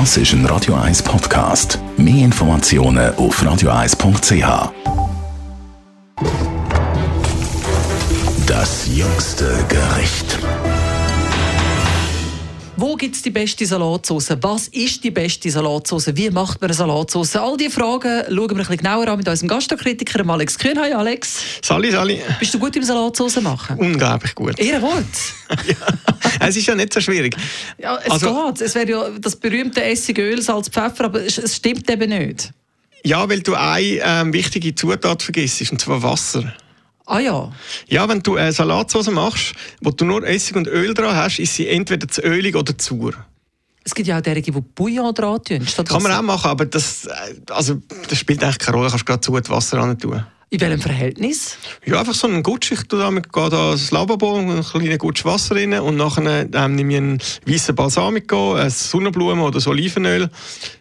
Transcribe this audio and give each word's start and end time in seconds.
Das 0.00 0.16
ist 0.16 0.32
ein 0.32 0.44
Radio 0.46 0.74
1 0.74 1.04
Podcast. 1.04 1.78
Mehr 1.96 2.24
Informationen 2.24 3.14
auf 3.14 3.40
radio1.ch. 3.40 4.72
Das 8.44 8.88
jüngste 8.88 9.64
Gericht. 9.68 10.40
Wo 12.76 12.96
gibt 12.96 13.14
es 13.14 13.22
die 13.22 13.30
beste 13.30 13.64
Salatsauce? 13.64 14.36
Was 14.40 14.66
ist 14.66 15.04
die 15.04 15.12
beste 15.12 15.48
Salatsauce? 15.48 16.10
Wie 16.16 16.28
macht 16.28 16.60
man 16.60 16.70
eine 16.70 16.74
Salatsauce? 16.74 17.36
All 17.36 17.56
diese 17.56 17.70
Fragen 17.70 18.24
schauen 18.26 18.36
wir 18.36 18.50
ein 18.50 18.56
bisschen 18.56 18.78
genauer 18.78 19.06
an 19.06 19.18
mit 19.18 19.28
unserem 19.28 19.48
Gastkritiker 19.48 20.28
Alex 20.28 20.58
Kühn. 20.58 20.76
Hi 20.76 20.92
Alex. 20.92 21.38
Sali, 21.62 21.92
Sali. 21.92 22.20
Bist 22.40 22.52
du 22.52 22.58
gut 22.58 22.74
im 22.74 22.82
Salatsauce 22.82 23.40
machen? 23.42 23.78
Unglaublich 23.78 24.34
gut. 24.34 24.58
Ehrenwort. 24.58 25.04
ja, 25.68 25.76
es 26.40 26.56
ist 26.56 26.66
ja 26.66 26.74
nicht 26.74 26.92
so 26.92 27.00
schwierig. 27.00 27.36
Ja, 27.78 27.98
es 28.04 28.10
Also- 28.10 28.46
geht. 28.46 28.60
Es 28.60 28.74
wäre 28.74 28.88
ja 28.90 29.10
das 29.20 29.36
berühmte 29.36 29.82
Essigöl, 29.82 30.40
Salz, 30.42 30.68
Pfeffer, 30.68 31.04
aber 31.04 31.22
es, 31.24 31.38
es 31.38 31.56
stimmt 31.56 31.88
eben 31.90 32.08
nicht. 32.10 32.52
Ja, 33.04 33.28
weil 33.28 33.40
du 33.40 33.54
eine 33.54 34.00
ähm, 34.02 34.32
wichtige 34.32 34.74
Zutat 34.74 35.22
vergisst, 35.22 35.70
und 35.70 35.80
zwar 35.80 36.02
Wasser. 36.02 36.54
Ah 37.06 37.18
ja. 37.18 37.52
Ja, 37.88 38.08
wenn 38.08 38.22
du 38.22 38.36
eine 38.36 38.52
Salatsauce 38.52 39.10
machst, 39.10 39.54
wo 39.82 39.90
du 39.90 40.06
nur 40.06 40.26
Essig 40.26 40.56
und 40.56 40.66
Öl 40.66 40.94
dran 40.94 41.14
hast, 41.14 41.38
ist 41.38 41.54
sie 41.54 41.68
entweder 41.68 42.08
zu 42.08 42.22
ölig 42.22 42.56
oder 42.56 42.76
zu 42.78 42.96
sauer. 42.98 43.12
Es 43.84 43.94
gibt 43.94 44.08
ja 44.08 44.16
auch 44.16 44.22
derige, 44.22 44.50
die 44.50 44.60
Bouillon 44.60 45.12
dran 45.14 45.44
tun. 45.44 45.66
Kann 45.86 46.02
man 46.02 46.12
auch 46.12 46.22
machen, 46.22 46.50
aber 46.50 46.64
das, 46.64 47.04
äh, 47.04 47.10
also, 47.50 47.82
das 48.08 48.18
spielt 48.18 48.42
eigentlich 48.42 48.58
keine 48.58 48.78
Rolle. 48.78 48.86
Du 48.86 48.92
kannst 48.92 49.04
gerade 49.04 49.20
zu 49.20 49.32
gut 49.32 49.50
Wasser 49.50 49.78
rein 49.78 49.98
tun. 49.98 50.24
In 50.50 50.60
welchem 50.60 50.80
Verhältnis? 50.80 51.56
Ja, 51.84 51.98
einfach 52.00 52.14
so 52.14 52.26
einen 52.28 52.42
Gutsch. 52.42 52.70
Ich 52.72 52.82
tue 52.84 52.98
da, 52.98 53.10
mit- 53.10 53.32
gehe 53.32 53.50
da 53.50 53.72
das 53.72 53.90
Lavabo, 53.90 54.36
einen 54.36 54.62
kleinen 54.62 54.98
Gutsch 54.98 55.24
Wasser 55.24 55.56
rein 55.56 55.72
und 55.74 55.96
nachher 55.96 56.46
ähm, 56.52 56.74
nehme 56.76 56.92
ich 56.92 56.98
einen 56.98 57.18
weißen 57.46 57.74
Balsamico, 57.74 58.54
ein 58.54 58.70
Sonnenblumen 58.70 59.42
oder 59.42 59.58
so 59.60 59.70
Olivenöl, 59.70 60.30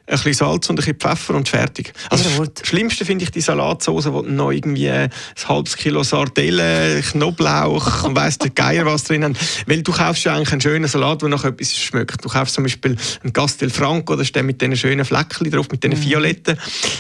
ein 0.06 0.16
bisschen 0.16 0.34
Salz 0.34 0.70
und 0.70 0.76
ein 0.76 0.78
bisschen 0.78 0.96
Pfeffer 0.96 1.34
und 1.34 1.48
fertig. 1.48 1.94
Also 2.10 2.28
Ehrenwort. 2.28 2.60
das 2.60 2.68
Schlimmste 2.68 3.06
finde 3.06 3.24
ich 3.24 3.32
die 3.32 3.40
Salatsauce, 3.40 4.12
wo 4.12 4.22
noch 4.22 4.52
irgendwie 4.52 4.90
ein 4.90 5.10
halbes 5.48 5.78
Kilo 5.78 6.04
Sardellen, 6.04 7.02
Knoblauch 7.02 8.04
und 8.04 8.14
weiss 8.16 8.38
der 8.38 8.50
Geier 8.50 8.86
was 8.86 9.06
drin 9.06 9.24
haben. 9.24 9.38
Weil 9.66 9.82
du 9.82 9.94
kaufst 9.94 10.26
ja 10.26 10.36
eigentlich 10.36 10.52
einen 10.52 10.60
schönen 10.60 10.88
Salat, 10.90 11.22
der 11.22 11.30
nach 11.30 11.46
etwas 11.46 11.74
schmeckt. 11.74 12.24
Du 12.24 12.28
kaufst 12.28 12.56
zum 12.56 12.66
Beispiel 12.66 12.98
einen 13.24 13.32
Castel 13.32 13.70
Franco, 13.70 14.18
das 14.18 14.28
ist 14.28 14.36
der 14.36 14.44
mit 14.44 14.62
diesen 14.62 14.76
schönen 14.76 15.06
Fleckchen 15.06 15.50
drauf, 15.50 15.70
mit 15.72 15.82
diesen 15.84 16.02
Violetten. 16.02 16.58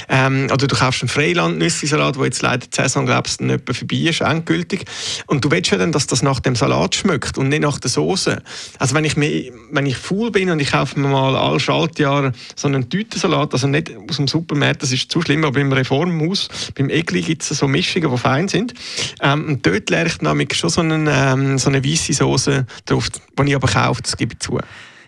Ähm, 0.07 0.45
oder 0.45 0.67
du 0.67 0.75
kaufst 0.75 1.01
einen 1.01 1.09
Freiland-Nüsse-Salat, 1.09 2.15
der 2.15 2.23
jetzt 2.23 2.41
leider 2.41 2.67
die 2.67 2.75
Saison, 2.75 3.05
glaubst 3.05 3.41
du, 3.41 3.45
nicht 3.45 3.63
vorbei 3.69 3.97
ist, 3.97 4.21
endgültig. 4.21 4.85
Und 5.27 5.43
du 5.43 5.51
willst 5.51 5.71
ja 5.71 5.77
dann, 5.77 5.91
dass 5.91 6.07
das 6.07 6.21
nach 6.21 6.39
dem 6.39 6.55
Salat 6.55 6.95
schmeckt 6.95 7.37
und 7.37 7.49
nicht 7.49 7.61
nach 7.61 7.79
der 7.79 7.89
Soße. 7.89 8.41
Also 8.79 8.95
wenn 8.95 9.03
ich, 9.03 9.17
mir, 9.17 9.51
wenn 9.71 9.85
ich 9.85 9.97
faul 9.97 10.31
bin 10.31 10.49
und 10.49 10.61
ich 10.61 10.71
kaufe 10.71 10.97
mir 10.97 11.09
mal 11.09 11.35
alle 11.35 11.59
Schaltjahre 11.59 12.31
so 12.55 12.69
einen 12.69 12.92
Tütensalat, 12.93 13.53
also 13.53 13.67
nicht 13.67 13.91
aus 14.07 14.17
dem 14.17 14.27
Supermarkt, 14.27 14.83
das 14.83 14.91
ist 14.91 15.11
zu 15.11 15.19
schlimm, 15.23 15.43
aber 15.45 15.59
im 15.59 15.71
Reformhaus, 15.71 16.47
beim 16.75 16.91
Egli 16.91 17.21
gibt 17.21 17.41
es 17.41 17.49
so 17.49 17.67
Mischungen, 17.67 18.11
die 18.11 18.17
fein 18.19 18.47
sind. 18.47 18.75
Ähm, 19.19 19.47
und 19.47 19.65
dort 19.65 19.89
lerne 19.89 20.11
ich 20.43 20.53
schon 20.55 20.69
so, 20.69 20.81
einen, 20.81 21.09
ähm, 21.11 21.57
so 21.57 21.69
eine 21.69 21.83
weisse 21.83 22.13
Soße 22.13 22.67
drauf, 22.85 23.09
die 23.09 23.49
ich 23.49 23.55
aber 23.55 23.67
kaufe, 23.67 24.03
das 24.03 24.15
gebe 24.15 24.33
ich 24.33 24.39
zu. 24.39 24.59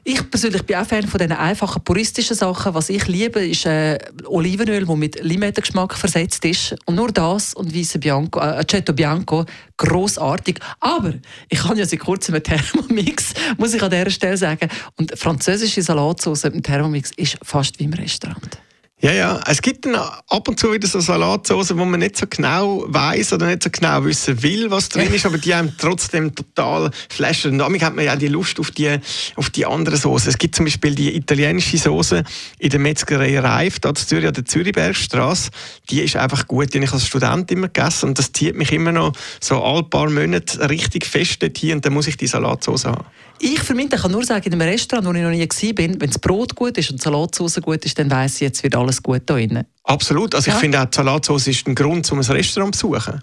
Ich 0.07 0.29
persönlich 0.29 0.61
bin 0.61 0.75
auch 0.75 0.85
Fan 0.85 1.07
von 1.07 1.17
diesen 1.17 1.31
einfachen, 1.31 1.83
puristischen 1.83 2.35
Sachen. 2.35 2.75
Was 2.75 2.89
ich 2.89 3.07
liebe, 3.07 3.43
ist 3.43 3.65
äh, 3.65 3.97
Olivenöl, 4.25 4.85
das 4.85 4.95
mit 4.95 5.23
Limettengeschmack 5.23 5.95
versetzt 5.95 6.45
ist. 6.45 6.75
Und 6.85 6.93
nur 6.93 7.11
das 7.11 7.55
und 7.55 7.75
Weisse 7.75 7.97
Bianco, 7.97 8.39
äh, 8.39 8.43
Aceto 8.43 8.93
Bianco, 8.93 9.45
grossartig. 9.77 10.59
Aber 10.79 11.15
ich 11.49 11.63
habe 11.63 11.79
ja 11.79 11.87
seit 11.87 12.01
kurzem 12.01 12.35
einen 12.35 12.43
Thermomix, 12.43 13.33
muss 13.57 13.73
ich 13.73 13.81
an 13.81 13.89
dieser 13.89 14.11
Stelle 14.11 14.37
sagen. 14.37 14.69
Und 14.95 15.17
französische 15.17 15.81
Salatsauce 15.81 16.41
dem 16.41 16.61
Thermomix 16.61 17.09
ist 17.17 17.39
fast 17.41 17.79
wie 17.79 17.85
im 17.85 17.93
Restaurant. 17.93 18.59
Ja, 19.01 19.11
ja. 19.11 19.41
Es 19.45 19.61
gibt 19.61 19.85
dann 19.85 19.95
ab 19.95 20.47
und 20.47 20.57
zu 20.57 20.71
wieder 20.71 20.87
so 20.87 21.01
Salatsauce, 21.01 21.77
wo 21.77 21.83
man 21.83 21.99
nicht 21.99 22.15
so 22.15 22.25
genau 22.29 22.85
weiß 22.87 23.33
oder 23.33 23.47
nicht 23.47 23.61
so 23.61 23.69
genau 23.69 24.05
wissen 24.05 24.41
will, 24.41 24.71
was 24.71 24.87
drin 24.87 25.13
ist, 25.13 25.25
aber 25.25 25.37
die 25.37 25.53
einem 25.53 25.73
trotzdem 25.77 26.33
total 26.33 26.91
flashen. 27.09 27.51
Und 27.51 27.57
damit 27.57 27.83
hat 27.83 27.93
man 27.93 28.05
ja 28.05 28.15
die 28.15 28.29
Lust 28.29 28.57
auf 28.57 28.71
die, 28.71 28.97
auf 29.35 29.49
die 29.49 29.65
andere 29.65 29.97
Soße. 29.97 30.29
Es 30.29 30.37
gibt 30.37 30.55
zum 30.55 30.65
Beispiel 30.65 30.95
die 30.95 31.13
italienische 31.13 31.77
Soße 31.77 32.23
in 32.57 32.69
der 32.69 32.79
Metzgerei 32.79 33.37
Reif, 33.37 33.79
da 33.79 33.89
in 33.89 33.95
Zürich 33.97 34.27
an 34.27 34.33
der 34.33 34.45
Zürichbergstrasse. 34.45 35.51
Die 35.89 36.01
ist 36.01 36.15
einfach 36.15 36.47
gut, 36.47 36.73
die 36.73 36.77
habe 36.77 36.85
ich 36.85 36.93
als 36.93 37.05
Student 37.05 37.51
immer 37.51 37.67
gegessen 37.67 38.09
und 38.09 38.17
das 38.17 38.31
zieht 38.31 38.55
mich 38.55 38.71
immer 38.71 38.93
noch 38.93 39.11
so 39.41 39.61
alle 39.61 39.83
paar 39.83 40.09
Monate 40.09 40.69
richtig 40.69 41.05
fest 41.05 41.45
hier 41.57 41.75
und 41.75 41.85
dann 41.85 41.93
muss 41.93 42.07
ich 42.07 42.15
die 42.15 42.27
Salatsauce 42.27 42.85
haben. 42.85 43.03
Ich 43.39 43.59
für 43.59 43.73
mich 43.75 43.89
kann 43.89 44.11
nur 44.11 44.23
sagen, 44.23 44.45
in 44.45 44.53
einem 44.53 44.69
Restaurant, 44.69 45.05
wo 45.07 45.11
ich 45.11 45.21
noch 45.21 45.29
nie 45.29 45.41
war, 45.41 45.77
wenn 45.77 46.09
das 46.09 46.19
Brot 46.19 46.55
gut 46.55 46.77
ist 46.77 46.89
und 46.89 47.01
die 47.01 47.03
Salatsauce 47.03 47.59
gut 47.61 47.83
ist, 47.83 47.99
dann 47.99 48.09
weiss 48.09 48.35
ich, 48.35 48.41
jetzt 48.41 48.63
wird 48.63 48.75
alles 48.75 48.84
gut 49.03 49.23
da 49.25 49.35
drin. 49.35 49.63
Absolut. 49.83 50.33
Also 50.35 50.49
Ja. 50.49 50.55
ich 50.55 50.59
finde 50.61 50.81
auch, 50.81 50.85
die 50.85 50.95
Salatsauce 50.95 51.47
ist 51.47 51.67
ein 51.67 51.75
Grund, 51.75 52.09
um 52.11 52.19
ein 52.19 52.25
Restaurant 52.25 52.75
zu 52.75 52.89
besuchen. 52.89 53.21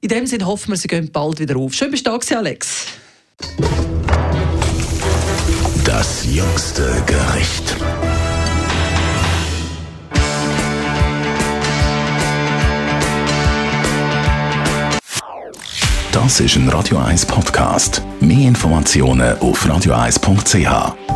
In 0.00 0.08
dem 0.08 0.26
Sinne 0.26 0.46
hoffen 0.46 0.70
wir, 0.72 0.76
sie 0.76 0.88
gehen 0.88 1.10
bald 1.10 1.40
wieder 1.40 1.56
auf. 1.56 1.72
Schön 1.74 1.90
bist 1.90 2.06
du 2.06 2.10
da 2.10 2.36
Alex. 2.36 2.86
Das 5.84 6.24
jüngste 6.26 7.02
Gericht. 7.06 7.76
Das 16.12 16.40
ist 16.40 16.56
ein 16.56 16.68
Radio 16.68 16.98
1 16.98 17.26
Podcast. 17.26 18.02
Mehr 18.20 18.48
Informationen 18.48 19.36
auf 19.38 19.66
radio1.ch. 19.66 21.13